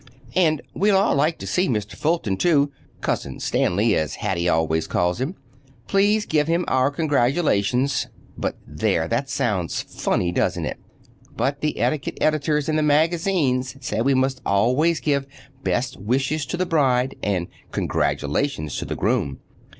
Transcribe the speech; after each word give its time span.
And 0.33 0.63
we'd 0.73 0.93
all 0.93 1.13
like 1.13 1.37
to 1.37 1.45
see 1.45 1.69
Mr. 1.69 1.93
Fulton, 1.93 2.35
too—"Cousin 2.35 3.39
Stanley," 3.39 3.95
as 3.95 4.15
Hattie 4.15 4.49
always 4.49 4.87
calls 4.87 5.21
him. 5.21 5.35
Please 5.85 6.25
give 6.25 6.47
him 6.47 6.65
our 6.67 6.89
congratulations—but 6.89 8.57
there, 8.65 9.07
that 9.07 9.29
sounds 9.29 9.83
funny, 9.83 10.31
doesn't 10.31 10.65
it? 10.65 10.79
(But 11.37 11.61
the 11.61 11.79
etiquette 11.79 12.17
editors 12.19 12.67
in 12.67 12.77
the 12.77 12.81
magazines 12.81 13.75
say 13.81 14.01
we 14.01 14.15
must 14.15 14.41
always 14.43 14.99
give 14.99 15.27
best 15.63 15.97
wishes 15.97 16.47
to 16.47 16.57
the 16.57 16.65
bride 16.65 17.15
and 17.21 17.45
congratulations 17.71 18.75
to 18.79 18.85
the 18.85 18.95
groom.) 18.95 19.39